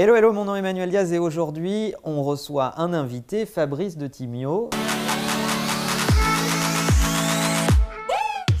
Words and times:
Hello, 0.00 0.14
hello, 0.14 0.32
mon 0.32 0.44
nom 0.44 0.54
est 0.54 0.60
Emmanuel 0.60 0.90
Diaz 0.90 1.12
et 1.12 1.18
aujourd'hui, 1.18 1.92
on 2.04 2.22
reçoit 2.22 2.80
un 2.80 2.92
invité, 2.92 3.46
Fabrice 3.46 3.96
de 3.96 4.06
Timio. 4.06 4.70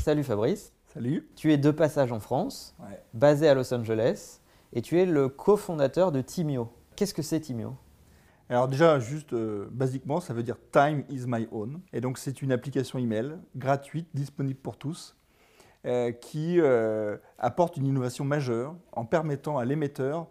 Salut 0.00 0.24
Fabrice. 0.24 0.72
Salut. 0.92 1.28
Tu 1.36 1.52
es 1.52 1.56
de 1.56 1.70
passage 1.70 2.10
en 2.10 2.18
France, 2.18 2.74
Ouais. 2.80 3.00
basé 3.14 3.46
à 3.48 3.54
Los 3.54 3.72
Angeles, 3.72 4.40
et 4.72 4.82
tu 4.82 4.98
es 4.98 5.06
le 5.06 5.28
cofondateur 5.28 6.10
de 6.10 6.22
Timio. 6.22 6.72
Qu'est-ce 6.96 7.14
que 7.14 7.22
c'est 7.22 7.38
Timio? 7.38 7.76
Alors 8.50 8.66
déjà, 8.66 8.98
juste 8.98 9.32
euh, 9.32 9.68
basiquement, 9.70 10.18
ça 10.18 10.34
veut 10.34 10.42
dire 10.42 10.56
Time 10.72 11.04
is 11.08 11.26
my 11.28 11.46
own. 11.52 11.78
Et 11.92 12.00
donc 12.00 12.18
c'est 12.18 12.42
une 12.42 12.50
application 12.50 12.98
email 12.98 13.36
gratuite, 13.54 14.08
disponible 14.12 14.58
pour 14.58 14.76
tous, 14.76 15.14
euh, 15.86 16.10
qui 16.10 16.60
euh, 16.60 17.16
apporte 17.38 17.76
une 17.76 17.86
innovation 17.86 18.24
majeure 18.24 18.74
en 18.90 19.04
permettant 19.04 19.56
à 19.56 19.64
l'émetteur, 19.64 20.26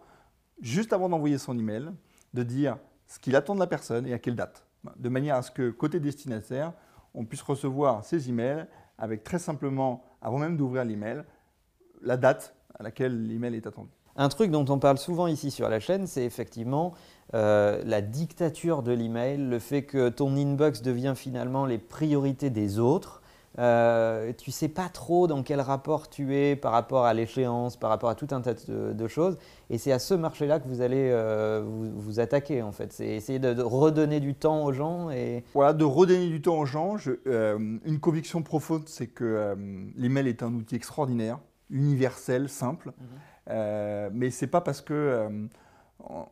juste 0.60 0.92
avant 0.92 1.08
d'envoyer 1.08 1.38
son 1.38 1.58
email, 1.58 1.90
de 2.34 2.42
dire 2.42 2.78
ce 3.06 3.18
qu'il 3.18 3.36
attend 3.36 3.54
de 3.54 3.60
la 3.60 3.66
personne 3.66 4.06
et 4.06 4.12
à 4.12 4.18
quelle 4.18 4.36
date. 4.36 4.64
De 4.96 5.08
manière 5.08 5.36
à 5.36 5.42
ce 5.42 5.50
que 5.50 5.70
côté 5.70 6.00
destinataire, 6.00 6.72
on 7.14 7.24
puisse 7.24 7.42
recevoir 7.42 8.04
ses 8.04 8.28
emails 8.28 8.66
avec 8.98 9.24
très 9.24 9.38
simplement, 9.38 10.04
avant 10.20 10.38
même 10.38 10.56
d'ouvrir 10.56 10.84
l'email, 10.84 11.22
la 12.02 12.16
date 12.16 12.54
à 12.78 12.82
laquelle 12.82 13.26
l'email 13.26 13.54
est 13.56 13.66
attendu. 13.66 13.90
Un 14.16 14.28
truc 14.28 14.50
dont 14.50 14.64
on 14.68 14.80
parle 14.80 14.98
souvent 14.98 15.28
ici 15.28 15.50
sur 15.52 15.68
la 15.68 15.78
chaîne, 15.78 16.08
c'est 16.08 16.24
effectivement 16.24 16.92
euh, 17.34 17.80
la 17.84 18.00
dictature 18.00 18.82
de 18.82 18.90
l'email, 18.90 19.38
le 19.38 19.58
fait 19.60 19.84
que 19.84 20.08
ton 20.08 20.36
inbox 20.36 20.82
devient 20.82 21.14
finalement 21.14 21.66
les 21.66 21.78
priorités 21.78 22.50
des 22.50 22.80
autres. 22.80 23.22
Euh, 23.58 24.32
tu 24.38 24.52
sais 24.52 24.68
pas 24.68 24.88
trop 24.88 25.26
dans 25.26 25.42
quel 25.42 25.60
rapport 25.60 26.08
tu 26.08 26.36
es 26.36 26.54
par 26.54 26.70
rapport 26.72 27.04
à 27.06 27.14
l'échéance, 27.14 27.76
par 27.76 27.90
rapport 27.90 28.08
à 28.08 28.14
tout 28.14 28.28
un 28.30 28.40
tas 28.40 28.54
de, 28.54 28.92
de 28.92 29.08
choses. 29.08 29.36
Et 29.70 29.78
c'est 29.78 29.90
à 29.90 29.98
ce 29.98 30.14
marché-là 30.14 30.60
que 30.60 30.68
vous 30.68 30.80
allez 30.80 31.08
euh, 31.10 31.62
vous, 31.64 31.90
vous 32.00 32.20
attaquer 32.20 32.62
en 32.62 32.70
fait. 32.72 32.92
C'est 32.92 33.06
essayer 33.08 33.38
de, 33.40 33.54
de 33.54 33.62
redonner 33.62 34.20
du 34.20 34.34
temps 34.34 34.64
aux 34.64 34.72
gens 34.72 35.10
et 35.10 35.44
Voilà, 35.54 35.72
de 35.72 35.84
redonner 35.84 36.28
du 36.28 36.40
temps 36.40 36.58
aux 36.58 36.66
gens. 36.66 36.98
Je- 36.98 37.12
euh, 37.26 37.58
une 37.84 37.98
conviction 37.98 38.42
profonde, 38.42 38.82
c'est 38.86 39.08
que 39.08 39.24
euh, 39.24 39.54
l'email 39.96 40.28
est 40.28 40.42
un 40.42 40.52
outil 40.54 40.76
extraordinaire, 40.76 41.38
universel, 41.70 42.48
simple. 42.48 42.92
Euh, 43.50 44.10
mais 44.12 44.30
c'est 44.30 44.46
pas 44.46 44.60
parce 44.60 44.80
que 44.82 45.28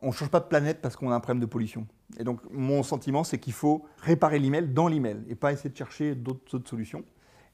on 0.01 0.07
ne 0.07 0.13
change 0.13 0.31
pas 0.31 0.39
de 0.41 0.45
planète 0.45 0.79
parce 0.81 0.95
qu'on 0.97 1.11
a 1.11 1.15
un 1.17 1.21
problème 1.21 1.41
de 1.41 1.47
pollution. 1.47 1.87
Et 2.21 2.25
donc 2.25 2.41
mon 2.53 2.83
sentiment, 2.85 3.25
c'est 3.25 3.39
qu'il 3.39 3.53
faut 3.53 3.85
réparer 4.01 4.39
l'email 4.39 4.69
dans 4.69 4.87
l'email 4.87 5.19
et 5.29 5.35
pas 5.35 5.51
essayer 5.53 5.71
de 5.71 5.77
chercher 5.77 6.15
d'autres 6.15 6.55
autres 6.55 6.69
solutions. 6.69 7.03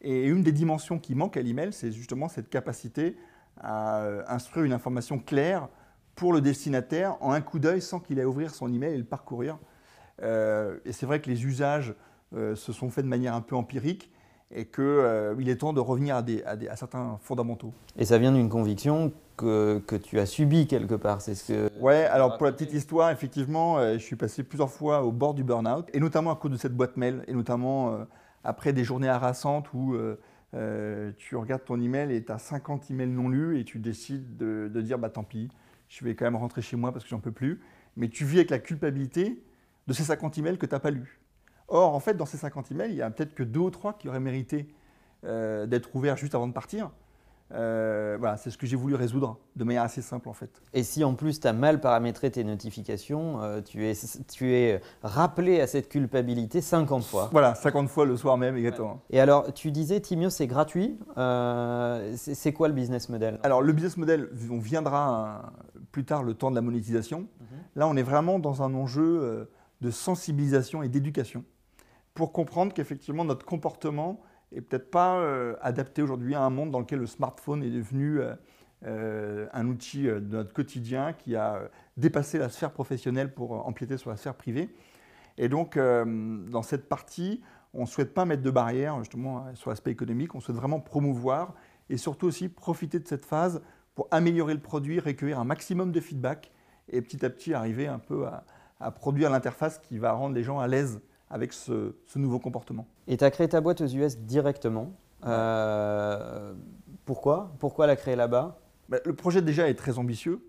Et 0.03 0.25
une 0.27 0.43
des 0.43 0.53
dimensions 0.53 0.99
qui 0.99 1.15
manque 1.15 1.37
à 1.37 1.43
l'email, 1.43 1.73
c'est 1.73 1.93
justement 1.93 2.29
cette 2.29 2.51
capacité 2.51 3.17
à 3.61 4.01
euh, 4.01 4.23
instruire 4.29 4.65
une 4.65 4.73
information 4.73 5.19
claire 5.19 5.69
pour 6.17 6.33
le 6.33 6.41
destinataire 6.41 7.17
en 7.21 7.33
un 7.33 7.41
coup 7.41 7.59
d'œil 7.59 7.81
sans 7.81 8.01
qu'il 8.01 8.19
ait 8.19 8.23
à 8.23 8.29
ouvrir 8.29 8.53
son 8.55 8.73
email 8.73 8.95
et 8.95 8.99
le 8.99 9.05
parcourir. 9.05 9.59
Euh, 10.23 10.79
et 10.85 10.93
c'est 10.93 11.07
vrai 11.07 11.21
que 11.21 11.31
les 11.31 11.45
usages 11.45 11.95
euh, 12.35 12.55
se 12.57 12.73
sont 12.73 12.91
faits 12.91 13.05
de 13.05 13.11
manière 13.11 13.35
un 13.35 13.41
peu 13.41 13.57
empirique 13.57 14.11
et 14.55 14.67
qu'il 14.67 15.49
est 15.49 15.57
temps 15.57 15.73
de 15.73 15.81
revenir 15.81 16.17
à, 16.17 16.23
des- 16.23 16.43
à 16.45 16.57
des- 16.57 16.69
à 16.69 16.77
certains 16.77 17.19
fondamentaux. 17.23 17.73
Et 17.97 18.05
ça 18.05 18.19
vient 18.19 18.33
d'une 18.33 18.51
conviction 18.51 19.13
que, 19.37 19.79
que 19.87 19.97
tu 19.97 20.19
as 20.19 20.27
subie 20.27 20.67
quelque 20.67 20.95
part. 20.95 21.23
C'est 21.23 21.35
ce 21.35 21.53
que. 21.53 21.71
Ouais, 21.81 22.05
alors 22.05 22.37
pour 22.37 22.45
la 22.47 22.53
petite 22.53 22.73
histoire, 22.75 23.11
effectivement, 23.11 23.79
euh, 23.79 23.95
je 23.95 24.03
suis 24.03 24.17
passé 24.17 24.43
plusieurs 24.43 24.69
fois 24.71 25.03
au 25.05 25.11
bord 25.13 25.33
du 25.33 25.43
burn-out, 25.43 25.87
et 25.95 26.01
notamment 26.01 26.33
à 26.33 26.37
cause 26.37 26.51
de 26.51 26.57
cette 26.59 26.75
boîte 26.77 26.99
mail, 26.99 27.25
et 27.29 27.33
notamment 27.33 27.93
euh, 27.95 28.05
après 28.45 28.73
des 28.73 28.85
journées 28.85 29.09
harassantes 29.09 29.73
où 29.73 29.95
euh, 29.95 30.21
euh, 30.55 31.13
tu 31.17 31.37
regardes 31.37 31.65
ton 31.65 31.81
email 31.81 32.13
et 32.13 32.25
tu 32.25 32.33
as 32.33 32.39
50 32.39 32.91
emails 32.91 33.09
non 33.09 33.29
lus, 33.29 33.59
et 33.59 33.65
tu 33.65 33.79
décides 33.79 34.37
de, 34.37 34.81
dire, 34.81 34.99
bah 34.99 35.11
tant 35.11 35.25
pis, 35.25 35.49
je 35.89 36.05
vais 36.05 36.15
quand 36.15 36.25
même 36.25 36.37
rentrer 36.37 36.63
chez 36.63 36.77
moi 36.77 36.93
parce 36.93 37.05
que 37.05 37.11
j'en 37.11 37.21
peux 37.21 37.33
plus. 37.33 37.61
Mais 37.97 38.09
tu 38.09 38.25
vis 38.25 38.39
avec 38.39 38.51
la 38.51 38.59
culpabilité 38.59 39.43
de 39.87 39.93
ces 39.93 40.05
50 40.05 40.39
emails 40.39 40.59
que 40.59 40.67
tu 40.67 40.75
n'as 40.75 40.81
pas 40.81 40.91
lus. 40.91 41.21
Or, 41.69 41.95
en 41.95 42.01
fait, 42.01 42.15
dans 42.15 42.27
ces 42.27 42.37
50 42.37 42.71
emails, 42.73 42.91
il 42.91 42.97
y 42.97 43.03
a 43.03 43.11
peut-être 43.11 43.35
que 43.35 43.43
deux 43.43 43.61
ou 43.61 43.71
trois 43.71 43.95
qui 43.95 44.09
auraient 44.09 44.21
mérité 44.21 44.69
euh, 45.25 45.67
d'être 45.67 45.95
ouverts 45.95 46.17
juste 46.17 46.35
avant 46.35 46.49
de 46.49 46.53
partir. 46.53 46.91
Euh, 47.55 48.17
voilà, 48.19 48.37
c'est 48.37 48.51
ce 48.51 48.59
que 48.59 48.67
j'ai 48.67 48.77
voulu 48.77 48.95
résoudre 48.95 49.39
de 49.57 49.65
manière 49.65 49.83
assez 49.83 50.03
simple 50.03 50.29
en 50.29 50.33
fait. 50.33 50.63
Et 50.73 50.83
si 50.83 51.05
en 51.05 51.15
plus 51.15 51.41
tu 51.41 51.47
as 51.47 51.53
mal 51.53 51.81
paramétré 51.81 52.31
tes 52.31 52.45
notifications, 52.45 53.43
euh, 53.43 53.61
tu, 53.61 53.87
es, 53.87 53.93
tu 54.33 54.55
es 54.55 54.81
rappelé 55.03 55.61
à 55.61 55.67
cette 55.67 55.89
culpabilité 55.89 56.61
50 56.61 57.05
fois. 57.05 57.29
Voilà, 57.33 57.55
50 57.55 57.89
fois 57.89 58.07
le 58.07 58.17
soir 58.17 58.39
même, 58.39 58.57
exactement. 58.57 59.01
Et 59.11 59.21
alors, 59.21 59.53
tu 59.53 59.71
disais, 59.71 60.01
Timio, 60.01 60.31
c'est 60.31 60.47
gratuit. 60.47 60.99
Euh, 61.19 62.15
c'est 62.17 62.53
quoi 62.53 62.69
le 62.69 62.75
business 62.75 63.09
model? 63.09 63.39
Alors, 63.43 63.63
le 63.63 63.73
business 63.73 63.97
model, 63.97 64.31
on 64.51 64.59
viendra 64.59 65.53
plus 65.91 66.05
tard 66.05 66.23
le 66.23 66.35
temps 66.35 66.51
de 66.51 66.57
la 66.57 66.63
monétisation. 66.63 67.27
Là, 67.77 67.87
on 67.87 67.97
est 67.97 68.03
vraiment 68.03 68.39
dans 68.39 68.63
un 68.63 68.75
enjeu 68.75 69.49
de 69.81 69.91
sensibilisation 69.91 70.83
et 70.83 70.89
d'éducation 70.89 71.45
pour 72.15 72.33
comprendre 72.33 72.73
qu'effectivement, 72.75 73.25
notre 73.25 73.47
comportement 73.47 74.21
est 74.55 74.61
peut-être 74.61 74.91
pas 74.91 75.19
euh, 75.19 75.55
adapté 75.61 76.03
aujourd'hui 76.03 76.35
à 76.35 76.43
un 76.43 76.51
monde 76.51 76.71
dans 76.71 76.81
lequel 76.81 76.99
le 76.99 77.07
smartphone 77.07 77.63
est 77.63 77.71
devenu 77.71 78.21
euh, 78.21 78.35
euh, 78.85 79.47
un 79.53 79.67
outil 79.69 80.05
de 80.05 80.21
notre 80.21 80.53
quotidien 80.53 81.13
qui 81.13 81.37
a 81.37 81.63
dépassé 81.97 82.39
la 82.39 82.49
sphère 82.49 82.73
professionnelle 82.73 83.33
pour 83.33 83.67
empiéter 83.67 83.97
sur 83.97 84.11
la 84.11 84.17
sphère 84.17 84.35
privée. 84.35 84.75
Et 85.39 85.49
donc, 85.49 85.79
dans 85.79 86.63
cette 86.63 86.89
partie, 86.89 87.41
on 87.73 87.83
ne 87.83 87.87
souhaite 87.87 88.13
pas 88.13 88.27
mettre 88.27 88.43
de 88.43 88.51
barrières 88.51 88.99
justement 88.99 89.47
sur 89.55 89.71
l'aspect 89.71 89.91
économique, 89.91 90.35
on 90.35 90.41
souhaite 90.41 90.57
vraiment 90.57 90.81
promouvoir 90.81 91.55
et 91.89 91.97
surtout 91.97 92.27
aussi 92.27 92.49
profiter 92.49 92.99
de 92.99 93.09
cette 93.09 93.25
phase 93.25 93.63
pour 93.95 94.09
améliorer 94.11 94.53
le 94.53 94.61
produit, 94.61 95.01
recueillir 95.01 95.39
un 95.39 95.45
maximum 95.45 95.91
de 95.93 96.01
feedback 96.01 96.51
et 96.89 97.01
petit 97.01 97.25
à 97.25 97.31
petit 97.31 97.55
arriver 97.55 97.87
un 97.87 97.99
peu 97.99 98.27
à 98.81 98.91
produire 98.91 99.31
l'interface 99.31 99.79
qui 99.79 99.97
va 99.97 100.13
rendre 100.13 100.35
les 100.35 100.43
gens 100.43 100.59
à 100.59 100.67
l'aise 100.67 101.01
avec 101.33 101.53
ce, 101.53 101.95
ce 102.07 102.19
nouveau 102.21 102.39
comportement. 102.39 102.87
Et 103.09 103.17
tu 103.17 103.25
as 103.25 103.31
créé 103.31 103.49
ta 103.49 103.61
boîte 103.61 103.81
aux 103.81 103.87
US 103.89 104.19
directement. 104.19 104.93
Euh, 105.25 106.53
pourquoi? 107.05 107.53
Pourquoi 107.59 107.87
la 107.87 107.97
créer 107.97 108.17
là-bas? 108.17 108.59
Bah, 108.89 108.99
le 109.05 109.15
projet 109.15 109.43
déjà 109.43 109.69
est 109.69 109.75
très 109.75 109.99
ambitieux 109.99 110.41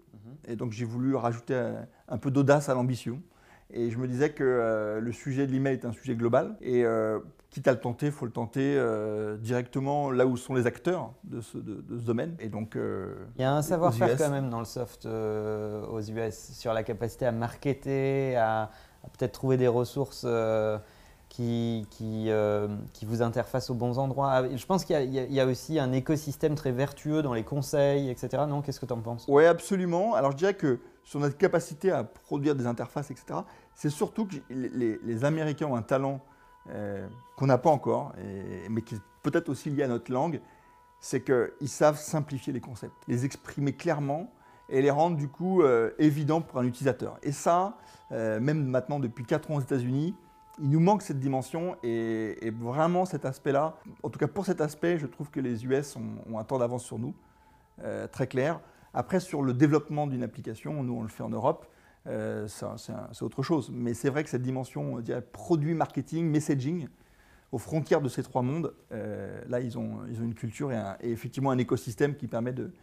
et 0.47 0.55
donc 0.55 0.71
j'ai 0.71 0.85
voulu 0.85 1.15
rajouter 1.15 1.55
un, 1.55 1.85
un 2.09 2.17
peu 2.17 2.29
d'audace 2.31 2.69
à 2.69 2.73
l'ambition. 2.73 3.21
Et 3.75 3.89
je 3.89 3.97
me 3.97 4.07
disais 4.07 4.31
que 4.31 4.43
euh, 4.43 4.99
le 4.99 5.11
sujet 5.11 5.47
de 5.47 5.51
l'email 5.51 5.73
est 5.73 5.85
un 5.85 5.93
sujet 5.93 6.15
global 6.15 6.55
et 6.61 6.83
euh, 6.85 7.19
quitte 7.49 7.67
à 7.67 7.71
le 7.71 7.79
tenter, 7.79 8.07
il 8.07 8.11
faut 8.11 8.25
le 8.25 8.31
tenter 8.31 8.75
euh, 8.77 9.35
directement 9.37 10.11
là 10.11 10.27
où 10.27 10.37
sont 10.37 10.53
les 10.53 10.67
acteurs 10.67 11.13
de 11.23 11.41
ce, 11.41 11.57
de- 11.57 11.81
de 11.81 11.97
ce 11.97 12.03
domaine. 12.05 12.35
Et 12.39 12.49
donc, 12.49 12.75
Il 12.75 13.41
y 13.41 13.45
a 13.45 13.53
un 13.55 13.61
savoir-faire 13.63 14.15
quand 14.17 14.29
même 14.29 14.49
dans 14.49 14.59
le 14.59 14.65
soft 14.65 15.05
aux 15.07 16.01
US 16.01 16.51
sur 16.53 16.73
la 16.73 16.83
capacité 16.83 17.25
à 17.25 17.31
marketer, 17.31 18.35
à, 18.35 18.69
à 19.03 19.07
peut-être 19.09 19.33
trouver 19.33 19.57
des 19.57 19.67
ressources 19.67 20.23
euh, 20.25 20.77
qui, 21.29 21.85
qui, 21.89 22.25
euh, 22.29 22.67
qui 22.93 23.05
vous 23.05 23.21
interfacent 23.21 23.69
aux 23.69 23.75
bons 23.75 23.97
endroits. 23.99 24.31
Ah, 24.31 24.55
Je 24.55 24.65
pense 24.65 24.85
qu'il 24.85 24.95
y, 25.13 25.39
a- 25.39 25.45
aussi 25.45 25.79
un 25.79 25.91
écosystème 25.91 26.55
très 26.55 26.71
vertueux 26.71 27.21
dans 27.21 27.33
les 27.33 27.43
conseils, 27.43 28.09
etc. 28.09 28.43
Non 28.47 28.61
Qu'est-ce 28.61 28.79
que 28.79 28.85
tu 28.85 28.93
en 28.93 29.01
penses? 29.01 29.25
Oui, 29.27 29.45
absolument. 29.45 30.15
Alors 30.15 30.31
je 30.31 30.37
dirais 30.37 30.53
que 30.53 30.79
sur 31.03 31.19
notre 31.19 31.37
capacité 31.37 31.91
à 31.91 32.03
produire 32.03 32.55
des 32.55 32.65
interfaces, 32.65 33.11
etc., 33.11 33.39
c'est 33.75 33.89
surtout 33.89 34.25
que 34.27 34.35
les, 34.49 35.25
Américains 35.25 35.65
ont 35.67 35.75
un 35.75 35.81
talent 35.81 36.21
euh, 36.69 37.05
qu'on 37.35 37.47
n'a 37.47 37.57
pas 37.57 37.71
encore, 37.71 38.13
mais 38.69 38.81
qui 38.81 38.95
est 38.95 39.01
peut-être 39.23 39.49
aussi 39.49 39.69
lié 39.69 39.83
à 39.83 39.87
notre 39.87 40.11
langue, 40.11 40.39
c'est 40.99 41.21
qu'ils 41.21 41.67
savent 41.67 41.99
simplifier 41.99 42.53
les 42.53 42.61
concepts, 42.61 42.95
les 43.07 43.25
exprimer 43.25 43.73
clairement 43.73 44.31
et 44.69 44.81
les 44.81 44.91
rendre 44.91 45.17
du 45.17 45.27
coup 45.27 45.61
euh, 45.61 45.91
évidents 45.99 46.41
pour 46.41 46.59
un 46.59 46.65
utilisateur. 46.65 47.17
Et 47.21 47.31
ça, 47.31 47.77
euh, 48.13 48.39
même 48.39 48.65
maintenant 48.65 48.99
depuis 48.99 49.25
4 49.25 49.51
ans 49.51 49.55
aux 49.55 49.61
États-Unis, 49.61 50.15
il 50.59 50.69
nous 50.69 50.79
manque 50.79 51.01
cette 51.01 51.19
dimension 51.19 51.77
et, 51.83 52.51
vraiment 52.51 53.05
cet 53.05 53.25
aspect-là. 53.25 53.75
En 54.03 54.09
tout 54.09 54.19
cas 54.19 54.27
pour 54.27 54.45
cet 54.45 54.61
aspect, 54.61 54.99
je 54.99 55.07
trouve 55.07 55.31
que 55.31 55.39
les 55.39 55.65
US 55.65 55.95
ont, 55.95 56.37
un 56.37 56.43
temps 56.43 56.59
d'avance 56.59 56.83
sur 56.83 56.99
nous, 56.99 57.15
euh, 57.83 58.07
très 58.07 58.27
clair. 58.27 58.59
Après, 58.93 59.19
sur 59.19 59.41
le 59.41 59.53
développement 59.53 60.05
d'une 60.05 60.21
application, 60.21 60.83
nous 60.83 60.93
on 60.93 61.01
le 61.01 61.07
fait 61.07 61.23
en 61.23 61.29
Europe, 61.29 61.65
euh, 62.05 62.47
c'est 62.47 63.23
autre 63.23 63.41
chose. 63.41 63.71
Mais 63.73 63.95
c'est 63.95 64.09
vrai 64.09 64.23
que 64.23 64.29
cette 64.29 64.43
dimension, 64.43 64.93
on 64.93 64.99
dirait, 64.99 65.23
produit, 65.23 65.73
marketing, 65.73 66.29
messaging, 66.29 66.87
aux 67.51 67.57
frontières 67.57 68.01
de 68.01 68.09
ces 68.09 68.21
trois 68.21 68.41
mondes, 68.41 68.73
là 68.91 69.59
ils 69.59 69.77
ont, 69.77 69.99
ils 70.09 70.19
ont 70.21 70.23
une 70.23 70.33
culture 70.33 70.71
et 70.71 70.81
effectivement 71.03 71.51
un 71.51 71.59
écosystème 71.59 72.15
qui 72.15 72.27
permet 72.27 72.51
de 72.51 72.73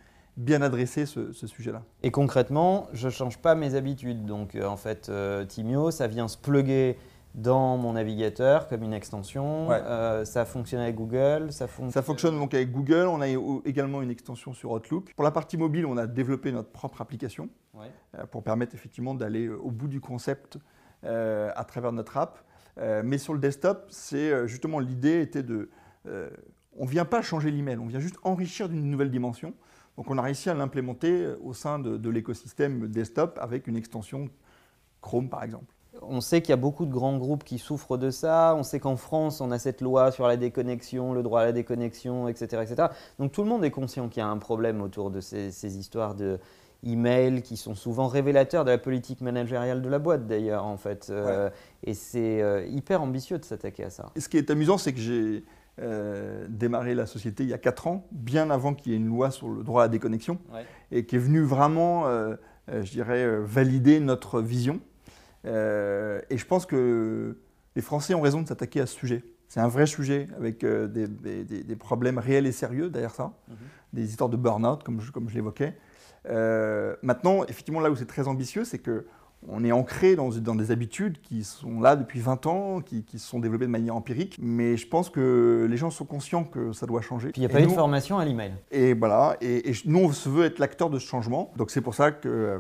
bien 0.41 0.63
adresser 0.63 1.07
ce, 1.07 1.33
ce 1.33 1.47
sujet-là. 1.47 1.83
Et 2.03 2.11
concrètement, 2.11 2.89
je 2.93 3.07
ne 3.07 3.13
change 3.13 3.39
pas 3.39 3.55
mes 3.55 3.75
habitudes. 3.75 4.25
Donc 4.25 4.55
euh, 4.55 4.67
en 4.67 4.77
fait, 4.77 5.09
euh, 5.09 5.45
Timio, 5.45 5.91
ça 5.91 6.07
vient 6.07 6.29
se 6.29 6.39
plugger 6.39 6.99
dans 7.35 7.77
mon 7.77 7.93
navigateur 7.93 8.67
comme 8.67 8.83
une 8.83 8.95
extension. 8.95 9.69
Ouais. 9.69 9.81
Euh, 9.85 10.25
ça 10.25 10.45
fonctionne 10.47 10.81
avec 10.81 10.97
Google. 10.97 11.53
Ça, 11.53 11.69
fonctionne. 11.69 11.93
Ça 11.93 12.03
fonctionne 12.03 12.39
donc 12.39 12.55
avec 12.55 12.73
Google, 12.73 13.07
on 13.07 13.21
a 13.21 13.29
également 13.65 14.03
une 14.03 14.11
extension 14.11 14.53
sur 14.53 14.73
Outlook. 14.73 15.13
Pour 15.15 15.25
la 15.25 15.31
partie 15.31 15.57
mobile, 15.57 15.87
on 15.87 15.97
a 15.97 16.07
développé 16.07 16.51
notre 16.51 16.71
propre 16.71 17.01
application. 17.01 17.49
Ouais. 17.73 17.87
pour 18.33 18.43
permettre 18.43 18.75
effectivement 18.75 19.15
d'aller 19.15 19.49
au 19.49 19.71
bout 19.71 19.87
du 19.87 20.01
concept 20.01 20.59
à 21.05 21.65
travers 21.65 21.93
notre 21.93 22.17
app. 22.19 22.41
Mais 22.77 23.17
sur 23.17 23.33
le 23.33 23.39
desktop, 23.39 23.87
c'est 23.91 24.47
justement 24.49 24.81
l'idée 24.81 25.23
était 25.23 25.45
de, 25.45 25.71
on 26.77 26.85
vient 26.85 27.05
pas 27.05 27.23
changer 27.23 27.51
l'email, 27.51 27.79
on 27.79 27.87
vient 27.87 28.01
juste 28.01 28.19
enrichir 28.25 28.69
d'une 28.69 28.91
nouvelle 28.91 29.11
dimension. 29.11 29.55
Donc 30.01 30.11
on 30.11 30.17
a 30.17 30.23
réussi 30.23 30.49
à 30.49 30.55
l'implémenter 30.55 31.27
au 31.45 31.53
sein 31.53 31.79
de, 31.79 32.09
l'écosystème 32.09 32.89
desktop 32.89 33.39
avec 33.39 33.67
une 33.67 33.77
extension 33.77 34.31
Chrome 35.03 35.29
par 35.29 35.45
exemple. 35.45 35.75
On 36.01 36.23
sait 36.23 36.41
qu'il 36.41 36.49
y 36.49 36.53
a 36.55 36.57
beaucoup 36.57 36.87
de 36.87 36.91
grands 36.91 37.19
groupes 37.19 37.45
qui 37.45 37.59
souffrent 37.59 37.99
de 37.99 38.11
ça. 38.11 38.55
On 38.57 38.63
sait 38.63 38.81
qu'en 38.81 38.97
France, 38.97 39.43
on 39.43 39.51
a 39.51 39.59
cette 39.59 39.83
loi 39.83 40.11
sur 40.11 40.27
la 40.27 40.39
déconnexion, 40.39 41.13
le 41.13 41.23
droit 41.23 41.43
à 41.43 41.45
la 41.45 41.53
déconnexion, 41.53 42.29
etc. 42.29 42.63
etc. 42.63 42.89
Donc 43.19 43.33
tout 43.33 43.43
le 43.43 43.51
monde 43.51 43.63
est 43.63 43.71
conscient 43.71 44.09
qu'il 44.09 44.23
y 44.23 44.25
a 44.25 44.29
un 44.29 44.39
problème 44.39 44.81
autour 44.81 45.11
de 45.11 45.21
ces, 45.21 45.77
histoires 45.77 46.15
de 46.15 46.39
emails 46.83 47.43
qui 47.43 47.59
sont 47.59 47.75
souvent 47.75 48.07
révélateurs 48.07 48.65
de 48.65 48.71
la 48.71 48.79
politique 48.79 49.21
managériale 49.21 49.83
de 49.83 49.89
la 49.91 49.99
boîte 49.99 50.27
d'ailleurs 50.27 50.65
en 50.65 50.79
fait. 50.79 51.09
Euh, 51.11 51.51
et 51.85 51.93
c'est 51.93 52.41
euh, 52.41 52.65
hyper 52.65 53.03
ambitieux 53.03 53.37
de 53.37 53.45
s'attaquer 53.45 53.85
à 53.85 53.91
ça. 53.91 54.11
Et 54.17 54.21
ce 54.21 54.31
qui 54.31 54.39
est 54.39 54.49
amusant, 54.49 54.79
c'est 54.79 54.95
que 54.95 55.01
j'ai 55.01 55.45
euh, 55.81 56.47
démarré 56.49 56.95
la 56.95 57.07
société 57.07 57.43
il 57.43 57.49
y 57.49 57.55
a 57.55 57.59
4 57.59 57.87
ans, 57.87 58.07
bien 58.13 58.51
avant 58.51 58.75
qu'il 58.75 58.93
y 58.93 58.95
ait 58.95 58.99
une 58.99 59.07
loi 59.07 59.31
sur 59.31 59.49
le 59.49 59.63
droit 59.63 59.83
à 59.83 59.85
la 59.87 59.89
déconnexion, 59.89 60.39
et 60.91 61.07
qui 61.07 61.17
est 61.17 61.21
venue 61.21 61.43
vraiment, 61.43 62.07
euh, 62.07 62.37
euh, 62.71 62.83
je 62.83 62.91
dirais, 62.91 63.39
valider 63.41 63.99
notre 64.01 64.43
vision. 64.43 64.81
et 65.45 65.49
je 66.37 66.47
pense 66.47 66.67
que 66.67 67.39
les 67.77 67.83
Français 67.83 68.13
ont 68.15 68.21
raison 68.21 68.43
de 68.43 68.49
s'attaquer 68.49 68.81
à 68.81 68.87
ce 68.87 68.95
sujet. 68.95 69.25
C'est 69.49 69.61
un 69.61 69.69
vrai 69.69 69.87
sujet 69.87 70.29
avec 70.37 70.65
des, 70.65 71.77
problèmes 71.77 72.19
réels 72.19 72.47
et 72.47 72.53
sérieux 72.53 72.91
derrière 72.91 73.15
ça, 73.15 73.33
mhm. 73.49 73.57
des 73.95 74.05
histoires 74.11 74.29
de 74.29 74.37
burn-out, 74.37 74.83
comme 74.83 75.01
je, 75.01 75.11
comme 75.11 75.31
je 75.31 75.35
l'évoquais. 75.35 75.77
maintenant, 77.03 77.45
effectivement, 77.45 77.81
là 77.81 77.91
où 77.91 77.97
c'est 77.97 78.07
très 78.07 78.29
ambitieux, 78.29 78.65
c'est 78.65 78.81
que 78.81 79.07
on 79.49 79.65
est 79.65 79.73
ancré 79.73 80.17
dans, 80.17 80.31
des 80.31 80.71
habitudes 80.71 81.21
qui 81.23 81.45
sont 81.45 81.81
là 81.81 81.97
depuis 81.97 82.21
20 82.21 82.47
ans, 82.47 82.81
qui, 82.81 83.05
se 83.13 83.19
sont 83.19 83.39
développées 83.39 83.67
de 83.67 83.71
manière 83.71 83.97
empirique, 83.97 84.39
mais 84.41 84.77
je 84.77 84.87
pense 84.87 85.09
que 85.09 85.67
les 85.69 85.77
gens 85.77 85.91
sont 85.91 86.05
conscients 86.05 86.45
que 86.45 86.73
ça 86.73 86.87
doit 86.87 87.01
changer. 87.01 87.33
il 87.37 87.41
n'y 87.41 87.47
a 87.47 87.49
pas 87.49 87.61
eu 87.61 87.67
de 87.67 87.73
formation 87.73 88.19
à 88.19 88.25
l'email. 88.25 88.53
Et 88.71 88.95
voilà, 88.95 89.37
et, 89.41 89.73
nous 89.87 90.01
on 90.01 90.09
veut 90.09 90.45
être 90.45 90.59
l'acteur 90.59 90.91
de 90.91 90.99
ce 90.99 91.07
changement, 91.07 91.53
donc 91.57 91.71
c'est 91.71 91.81
pour 91.81 91.95
ça 91.95 92.13
que 92.13 92.29
euh, 92.29 92.59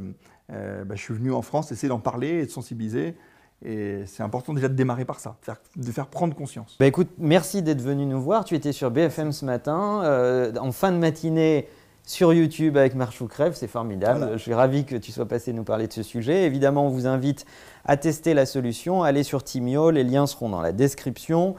euh, 0.52 0.84
bah, 0.84 0.94
je 0.96 1.02
suis 1.02 1.14
venu 1.14 1.32
en 1.32 1.42
France 1.42 1.70
essayer 1.70 1.88
d'en 1.88 2.00
parler 2.00 2.40
et 2.40 2.46
de 2.46 2.50
sensibiliser. 2.50 3.14
Et 3.62 4.04
c'est 4.06 4.22
important 4.22 4.54
déjà 4.54 4.68
de 4.68 4.74
démarrer 4.74 5.04
par 5.04 5.20
ça, 5.20 5.36
de 5.76 5.92
faire, 5.92 6.06
prendre 6.06 6.34
conscience. 6.34 6.78
Bah 6.80 6.86
écoute, 6.86 7.08
merci 7.18 7.60
d'être 7.60 7.82
venu 7.82 8.06
nous 8.06 8.20
voir. 8.20 8.46
Tu 8.46 8.54
étais 8.54 8.72
sur 8.72 8.90
BFM 8.90 9.32
ce 9.32 9.44
matin. 9.44 10.00
Euh, 10.02 10.54
en 10.58 10.72
fin 10.72 10.92
de 10.92 10.96
matinée, 10.96 11.68
sur 12.04 12.32
YouTube 12.32 12.76
avec 12.76 12.94
Marche 12.94 13.20
ou 13.20 13.26
Crève, 13.28 13.54
c'est 13.54 13.68
formidable. 13.68 14.30
Je 14.32 14.38
suis 14.38 14.54
ravi 14.54 14.84
que 14.84 14.96
tu 14.96 15.12
sois 15.12 15.26
passé 15.26 15.52
nous 15.52 15.64
parler 15.64 15.86
de 15.86 15.92
ce 15.92 16.02
sujet. 16.02 16.44
Évidemment, 16.44 16.86
on 16.86 16.90
vous 16.90 17.06
invite 17.06 17.46
à 17.84 17.96
tester 17.96 18.34
la 18.34 18.46
solution, 18.46 19.02
allez 19.02 19.22
sur 19.22 19.44
Timio, 19.44 19.90
les 19.90 20.04
liens 20.04 20.26
seront 20.26 20.48
dans 20.48 20.60
la 20.60 20.72
description. 20.72 21.54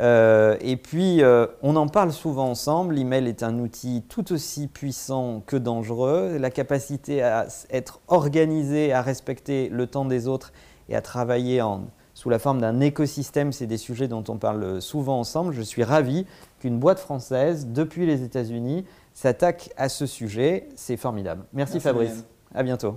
Euh, 0.00 0.56
et 0.60 0.76
puis, 0.76 1.22
euh, 1.22 1.46
on 1.62 1.76
en 1.76 1.86
parle 1.86 2.12
souvent 2.12 2.48
ensemble. 2.48 2.94
L'email 2.94 3.28
est 3.28 3.42
un 3.42 3.58
outil 3.58 4.02
tout 4.08 4.32
aussi 4.32 4.66
puissant 4.68 5.42
que 5.44 5.56
dangereux. 5.56 6.38
La 6.38 6.50
capacité 6.50 7.22
à 7.22 7.46
être 7.70 8.00
organisé, 8.08 8.92
à 8.92 9.02
respecter 9.02 9.68
le 9.68 9.86
temps 9.86 10.04
des 10.04 10.28
autres 10.28 10.52
et 10.88 10.96
à 10.96 11.02
travailler 11.02 11.60
en, 11.60 11.82
sous 12.20 12.28
la 12.28 12.38
forme 12.38 12.60
d'un 12.60 12.80
écosystème, 12.80 13.50
c'est 13.50 13.66
des 13.66 13.78
sujets 13.78 14.06
dont 14.06 14.22
on 14.28 14.36
parle 14.36 14.82
souvent 14.82 15.18
ensemble. 15.18 15.54
Je 15.54 15.62
suis 15.62 15.84
ravi 15.84 16.26
qu'une 16.58 16.78
boîte 16.78 16.98
française, 16.98 17.68
depuis 17.68 18.04
les 18.04 18.22
États-Unis, 18.24 18.84
s'attaque 19.14 19.70
à 19.78 19.88
ce 19.88 20.04
sujet. 20.04 20.68
C'est 20.76 20.98
formidable. 20.98 21.44
Merci, 21.54 21.80
Fabrice. 21.80 22.26
À 22.54 22.62
bientôt. 22.62 22.96